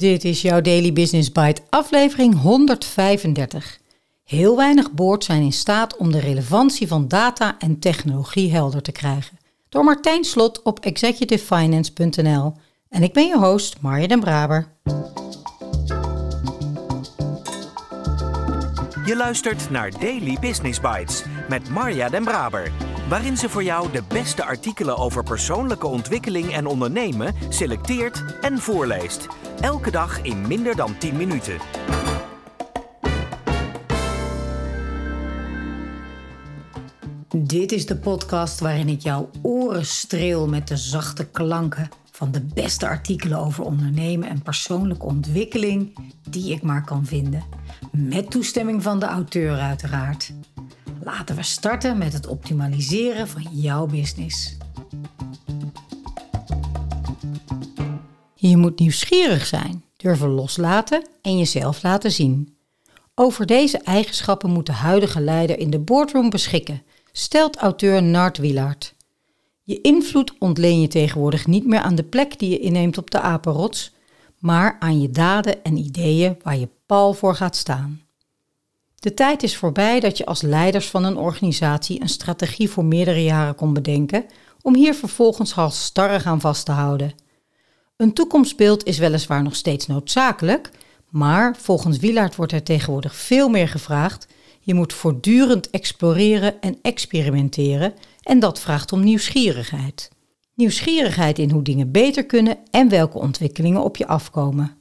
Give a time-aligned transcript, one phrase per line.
[0.00, 3.78] Dit is jouw Daily Business Bite, aflevering 135.
[4.24, 8.92] Heel weinig boards zijn in staat om de relevantie van data en technologie helder te
[8.92, 9.38] krijgen.
[9.68, 12.52] Door Martijn Slot op executivefinance.nl.
[12.88, 14.68] En ik ben je host, Marja den Braber.
[19.04, 24.02] Je luistert naar Daily Business Bites met Marja den Braber waarin ze voor jou de
[24.08, 29.26] beste artikelen over persoonlijke ontwikkeling en ondernemen selecteert en voorleest.
[29.60, 31.58] Elke dag in minder dan 10 minuten.
[37.36, 42.40] Dit is de podcast waarin ik jouw oren streel met de zachte klanken van de
[42.54, 47.44] beste artikelen over ondernemen en persoonlijke ontwikkeling die ik maar kan vinden.
[47.92, 50.32] Met toestemming van de auteur uiteraard.
[51.02, 54.56] Laten we starten met het optimaliseren van jouw business.
[58.34, 62.56] Je moet nieuwsgierig zijn, durven loslaten en jezelf laten zien.
[63.14, 68.94] Over deze eigenschappen moet de huidige leider in de boardroom beschikken, stelt auteur Nart Wielaert.
[69.62, 73.20] Je invloed ontleen je tegenwoordig niet meer aan de plek die je inneemt op de
[73.20, 73.94] apenrots,
[74.38, 78.00] maar aan je daden en ideeën waar je pal voor gaat staan.
[79.00, 83.22] De tijd is voorbij dat je als leiders van een organisatie een strategie voor meerdere
[83.22, 84.24] jaren kon bedenken
[84.62, 87.14] om hier vervolgens halstarrig aan vast te houden.
[87.96, 90.70] Een toekomstbeeld is weliswaar nog steeds noodzakelijk,
[91.08, 94.26] maar volgens Wielaert wordt er tegenwoordig veel meer gevraagd.
[94.60, 100.10] Je moet voortdurend exploreren en experimenteren en dat vraagt om nieuwsgierigheid.
[100.54, 104.79] Nieuwsgierigheid in hoe dingen beter kunnen en welke ontwikkelingen op je afkomen.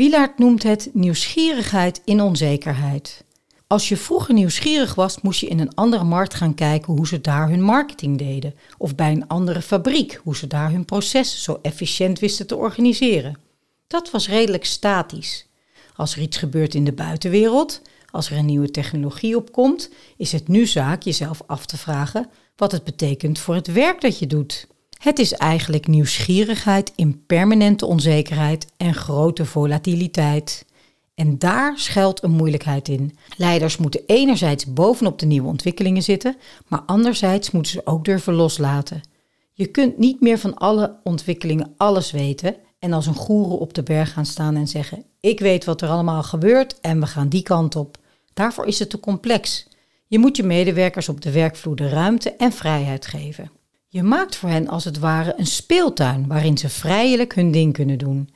[0.00, 3.24] Wielaert noemt het nieuwsgierigheid in onzekerheid.
[3.66, 7.20] Als je vroeger nieuwsgierig was, moest je in een andere markt gaan kijken hoe ze
[7.20, 11.58] daar hun marketing deden, of bij een andere fabriek hoe ze daar hun proces zo
[11.62, 13.38] efficiënt wisten te organiseren.
[13.86, 15.46] Dat was redelijk statisch.
[15.96, 20.48] Als er iets gebeurt in de buitenwereld, als er een nieuwe technologie opkomt, is het
[20.48, 24.66] nu zaak jezelf af te vragen wat het betekent voor het werk dat je doet.
[25.00, 30.64] Het is eigenlijk nieuwsgierigheid in permanente onzekerheid en grote volatiliteit.
[31.14, 33.16] En daar schuilt een moeilijkheid in.
[33.36, 36.36] Leiders moeten enerzijds bovenop de nieuwe ontwikkelingen zitten,
[36.68, 39.00] maar anderzijds moeten ze ook durven loslaten.
[39.52, 43.82] Je kunt niet meer van alle ontwikkelingen alles weten en als een goeroe op de
[43.82, 47.42] berg gaan staan en zeggen: Ik weet wat er allemaal gebeurt en we gaan die
[47.42, 47.96] kant op.
[48.34, 49.66] Daarvoor is het te complex.
[50.06, 53.58] Je moet je medewerkers op de werkvloer de ruimte en vrijheid geven.
[53.92, 57.98] Je maakt voor hen als het ware een speeltuin waarin ze vrijelijk hun ding kunnen
[57.98, 58.30] doen.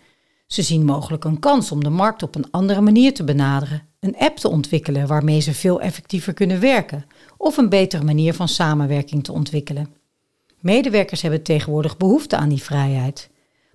[0.47, 4.16] Ze zien mogelijk een kans om de markt op een andere manier te benaderen, een
[4.16, 7.06] app te ontwikkelen waarmee ze veel effectiever kunnen werken,
[7.37, 9.94] of een betere manier van samenwerking te ontwikkelen.
[10.60, 13.31] Medewerkers hebben tegenwoordig behoefte aan die vrijheid.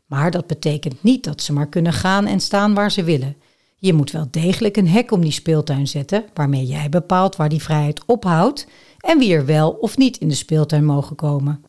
[0.06, 3.38] Maar dat betekent niet dat ze maar kunnen gaan en staan waar ze willen.
[3.75, 7.62] Je moet wel degelijk een hek om die speeltuin zetten, waarmee jij bepaalt waar die
[7.62, 8.68] vrijheid ophoudt
[9.00, 11.68] en wie er wel of niet in de speeltuin mogen komen.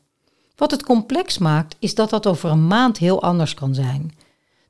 [0.61, 4.13] Wat het complex maakt, is dat dat over een maand heel anders kan zijn.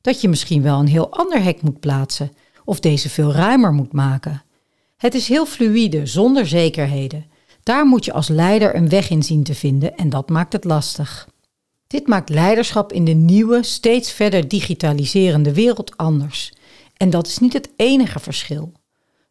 [0.01, 2.33] Dat je misschien wel een heel ander hek moet plaatsen
[2.65, 4.43] of deze veel ruimer moet maken.
[4.97, 7.25] Het is heel fluïde, zonder zekerheden.
[7.62, 10.65] Daar moet je als leider een weg in zien te vinden en dat maakt het
[10.65, 11.29] lastig.
[11.87, 16.53] Dit maakt leiderschap in de nieuwe, steeds verder digitaliserende wereld anders.
[16.97, 18.73] En dat is niet het enige verschil.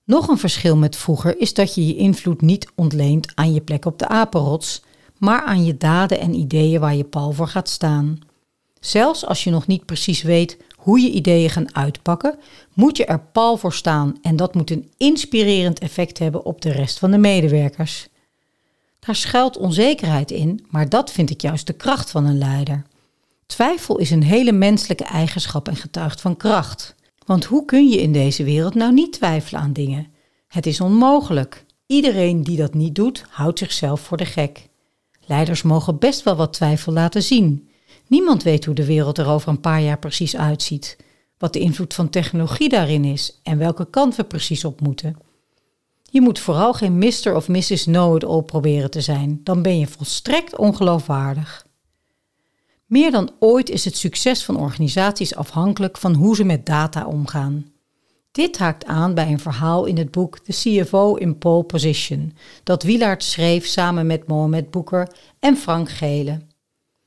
[0.05, 3.85] Nog een verschil met vroeger is dat je je invloed niet ontleent aan je plek
[3.85, 4.81] op de apenrots,
[5.19, 8.19] maar aan je daden en ideeën waar je pal voor gaat staan.
[8.79, 12.39] Zelfs als je nog niet precies weet hoe je ideeën gaan uitpakken,
[12.73, 16.71] moet je er pal voor staan en dat moet een inspirerend effect hebben op de
[16.71, 18.07] rest van de medewerkers.
[18.99, 22.85] Daar schuilt onzekerheid in, maar dat vind ik juist de kracht van een leider.
[23.45, 26.95] Twijfel is een hele menselijke eigenschap en getuigt van kracht.
[27.25, 30.07] Want hoe kun je in deze wereld nou niet twijfelen aan dingen?
[30.47, 31.65] Het is onmogelijk.
[31.85, 34.68] Iedereen die dat niet doet, houdt zichzelf voor de gek.
[35.29, 37.69] Leiders mogen best wel wat twijfel laten zien.
[38.07, 40.97] Niemand weet hoe de wereld er over een paar jaar precies uitziet,
[41.37, 45.17] wat de invloed van technologie daarin is en welke kant we precies op moeten.
[46.11, 47.35] Je moet vooral geen Mr.
[47.35, 47.83] of Mrs.
[47.83, 51.65] Know-it-all proberen te zijn, dan ben je volstrekt ongeloofwaardig.
[52.85, 57.71] Meer dan ooit is het succes van organisaties afhankelijk van hoe ze met data omgaan.
[58.31, 62.33] Dit haakt aan bij een verhaal in het boek The CFO in Pole Position,
[62.63, 66.39] dat Wielaert schreef samen met Mohamed Boeker en Frank Gele.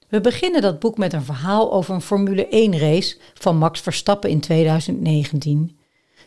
[0.09, 4.41] We beginnen dat boek met een verhaal over een Formule 1-race van Max Verstappen in
[4.41, 5.77] 2019.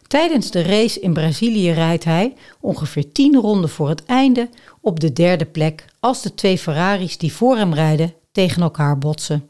[0.08, 4.50] Tijdens de race in Brazilië rijdt hij, ongeveer 10 ronden voor het einde,
[4.82, 9.50] op de derde plek als de twee Ferraris die voor hem rijden tegen elkaar botsen.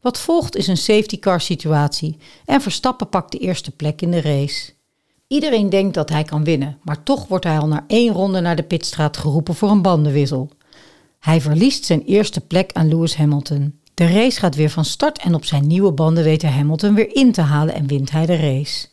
[0.00, 4.20] Wat volgt is een safety car situatie en Verstappen pakt de eerste plek in de
[4.20, 4.73] race.
[5.34, 8.56] Iedereen denkt dat hij kan winnen, maar toch wordt hij al na één ronde naar
[8.56, 10.50] de pitstraat geroepen voor een bandenwissel.
[11.20, 13.78] Hij verliest zijn eerste plek aan Lewis Hamilton.
[13.94, 17.32] De race gaat weer van start en op zijn nieuwe banden weet Hamilton weer in
[17.32, 18.88] te halen en wint hij de race.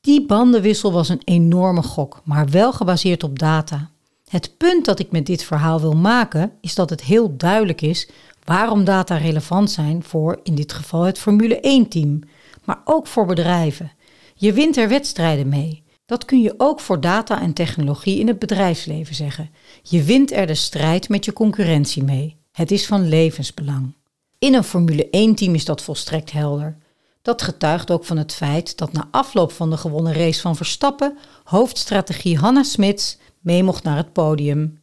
[0.00, 3.90] Die bandenwissel was een enorme gok, maar wel gebaseerd op data.
[4.28, 8.08] Het punt dat ik met dit verhaal wil maken is dat het heel duidelijk is
[8.44, 12.20] waarom data relevant zijn voor in dit geval het Formule 1-team,
[12.64, 13.90] maar ook voor bedrijven.
[14.38, 15.84] Je wint er wedstrijden mee.
[16.06, 19.50] Dat kun je ook voor data en technologie in het bedrijfsleven zeggen.
[19.82, 22.36] Je wint er de strijd met je concurrentie mee.
[22.52, 23.94] Het is van levensbelang.
[24.38, 26.76] In een Formule 1-team is dat volstrekt helder.
[27.22, 31.18] Dat getuigt ook van het feit dat na afloop van de gewonnen race van Verstappen
[31.44, 34.80] hoofdstrategie Hanna Smits mee mocht naar het podium.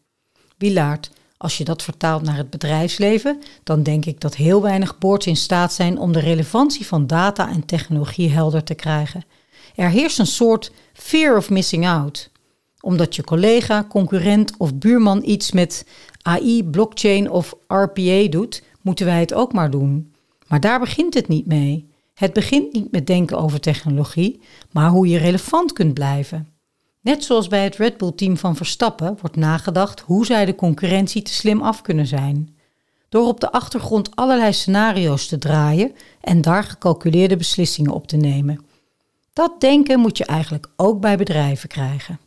[0.57, 5.25] Wilaard, als je dat vertaalt naar het bedrijfsleven, dan denk ik dat heel weinig boards
[5.25, 9.23] in staat zijn om de relevantie van data en technologie helder te krijgen.
[9.75, 12.31] Er heerst een soort fear of missing out.
[12.79, 15.85] Omdat je collega, concurrent of buurman iets met
[16.21, 20.13] AI, blockchain of RPA doet, moeten wij het ook maar doen.
[20.47, 21.91] Maar daar begint het niet mee.
[22.13, 24.41] Het begint niet met denken over technologie,
[24.71, 26.47] maar hoe je relevant kunt blijven.
[27.01, 31.33] Net zoals bij het Red Bull-team van Verstappen wordt nagedacht hoe zij de concurrentie te
[31.33, 32.55] slim af kunnen zijn.
[33.09, 35.91] Door op de achtergrond allerlei scenario's te draaien
[36.21, 38.65] en daar gecalculeerde beslissingen op te nemen.
[39.33, 42.19] Dat denken moet je eigenlijk ook bij bedrijven krijgen.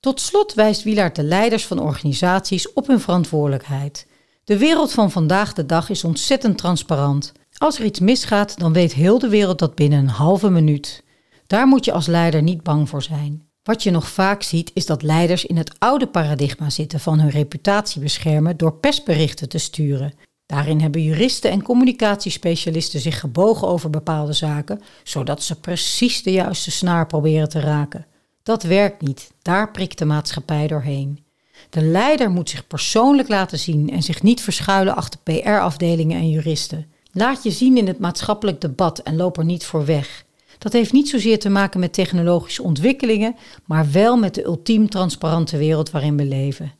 [0.00, 4.06] Tot slot wijst Wielaert de leiders van organisaties op hun verantwoordelijkheid.
[4.44, 7.32] De wereld van vandaag de dag is ontzettend transparant.
[7.56, 11.02] Als er iets misgaat, dan weet heel de wereld dat binnen een halve minuut.
[11.46, 13.48] Daar moet je als leider niet bang voor zijn.
[13.62, 17.30] Wat je nog vaak ziet, is dat leiders in het oude paradigma zitten van hun
[17.30, 20.12] reputatie beschermen door persberichten te sturen.
[20.52, 26.70] Daarin hebben juristen en communicatiespecialisten zich gebogen over bepaalde zaken, zodat ze precies de juiste
[26.70, 28.06] snaar proberen te raken.
[28.42, 31.24] Dat werkt niet, daar prikt de maatschappij doorheen.
[31.70, 36.86] De leider moet zich persoonlijk laten zien en zich niet verschuilen achter PR-afdelingen en juristen.
[37.12, 40.24] Laat je zien in het maatschappelijk debat en loop er niet voor weg.
[40.58, 45.56] Dat heeft niet zozeer te maken met technologische ontwikkelingen, maar wel met de ultiem transparante
[45.56, 46.72] wereld waarin we leven.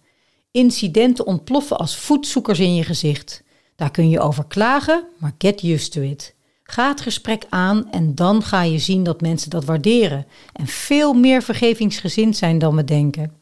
[0.51, 3.43] Incidenten ontploffen als voetzoekers in je gezicht.
[3.83, 6.35] Daar kun je over klagen, maar get used to it.
[6.63, 11.13] Ga het gesprek aan en dan ga je zien dat mensen dat waarderen en veel
[11.13, 13.33] meer vergevingsgezind zijn dan we denken.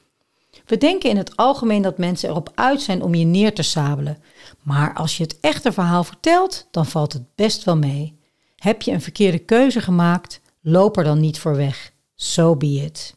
[0.67, 4.19] We denken in het algemeen dat mensen erop uit zijn om je neer te sabelen.
[4.63, 8.19] Maar als je het echte verhaal vertelt, dan valt het best wel mee.
[8.57, 11.93] Heb je een verkeerde keuze gemaakt, loop er dan niet voor weg.
[12.15, 13.15] So be it.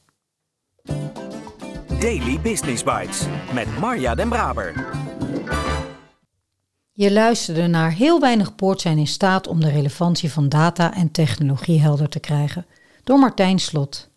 [2.00, 4.74] Daily Business Bites met Marja Den Braber.
[6.95, 11.12] Je luisterde naar heel weinig poort zijn in staat om de relevantie van data en
[11.12, 12.66] technologie helder te krijgen.
[13.04, 14.10] Door Martijn Slot.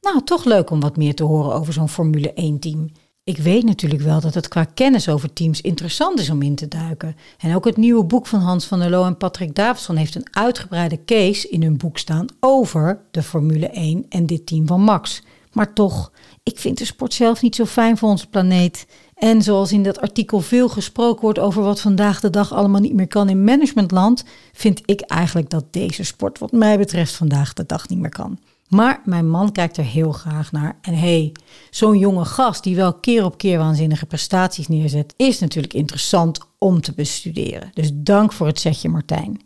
[0.00, 2.90] Nou, toch leuk om wat meer te horen over zo'n Formule 1-team.
[3.24, 6.68] Ik weet natuurlijk wel dat het qua kennis over teams interessant is om in te
[6.68, 7.16] duiken.
[7.38, 10.28] En ook het nieuwe boek van Hans van der Loo en Patrick Davidson heeft een
[10.30, 15.22] uitgebreide case in hun boek staan over de Formule 1 en dit team van Max.
[15.52, 16.12] Maar toch,
[16.42, 18.86] ik vind de sport zelf niet zo fijn voor onze planeet.
[19.16, 22.94] En zoals in dat artikel veel gesproken wordt over wat vandaag de dag allemaal niet
[22.94, 27.66] meer kan in managementland, vind ik eigenlijk dat deze sport wat mij betreft vandaag de
[27.66, 28.38] dag niet meer kan.
[28.68, 30.78] Maar mijn man kijkt er heel graag naar.
[30.80, 31.32] En hey,
[31.70, 36.80] zo'n jonge gast die wel keer op keer waanzinnige prestaties neerzet, is natuurlijk interessant om
[36.80, 37.70] te bestuderen.
[37.74, 39.40] Dus dank voor het setje, Martijn.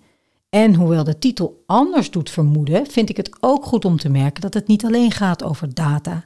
[0.48, 4.40] En hoewel de titel anders doet vermoeden, vind ik het ook goed om te merken
[4.40, 6.24] dat het niet alleen gaat over data.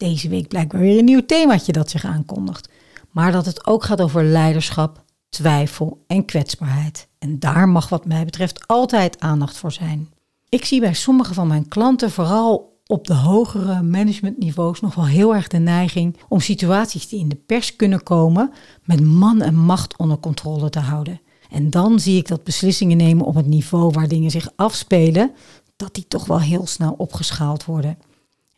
[0.00, 2.68] Deze week blijkbaar weer een nieuw themaatje dat zich aankondigt.
[3.10, 7.08] Maar dat het ook gaat over leiderschap, twijfel en kwetsbaarheid.
[7.18, 10.08] En daar mag wat mij betreft altijd aandacht voor zijn.
[10.48, 15.34] Ik zie bij sommige van mijn klanten vooral op de hogere managementniveaus nog wel heel
[15.34, 18.52] erg de neiging om situaties die in de pers kunnen komen
[18.84, 21.20] met man en macht onder controle te houden.
[21.50, 25.32] En dan zie ik dat beslissingen nemen op het niveau waar dingen zich afspelen,
[25.76, 27.98] dat die toch wel heel snel opgeschaald worden.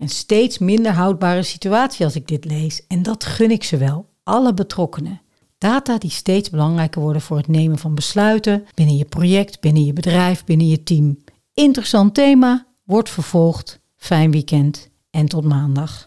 [0.03, 2.87] Een steeds minder houdbare situatie als ik dit lees.
[2.87, 5.21] En dat gun ik ze wel, alle betrokkenen.
[5.59, 9.93] Data die steeds belangrijker worden voor het nemen van besluiten binnen je project, binnen je
[9.93, 11.19] bedrijf, binnen je team.
[11.55, 13.81] Interessant thema, wordt vervolgd.
[13.97, 16.07] Fijn weekend en tot maandag.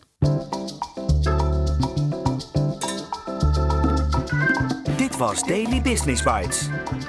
[4.97, 6.67] Dit was Daily Business Bites.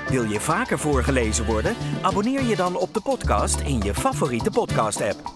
[0.08, 1.74] Wil je vaker voorgelezen worden?
[2.02, 5.35] Abonneer je dan op de podcast in je favoriete podcast-app.